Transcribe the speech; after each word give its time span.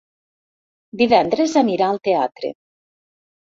Divendres 1.01 1.53
anirà 1.61 1.91
al 1.91 2.01
teatre. 2.09 2.53